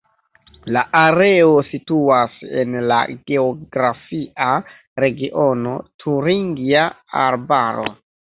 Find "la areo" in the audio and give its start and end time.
0.75-1.59